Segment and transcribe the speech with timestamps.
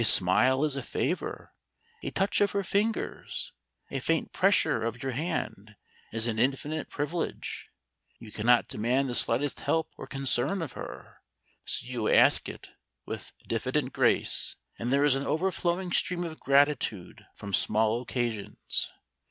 [0.01, 1.53] A smile is a favour,
[2.01, 3.53] a touch of her fingers,
[3.91, 5.75] a faint pressure of your hand,
[6.11, 7.69] is an infinite privilege.
[8.17, 11.21] You cannot demand the slightest help or concern of her,
[11.65, 12.69] so you ask it
[13.05, 18.89] with diffident grace and there is an overflowing stream of gratitude from small occasions.